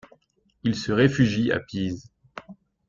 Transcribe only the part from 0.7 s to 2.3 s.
se réfugient à Pise.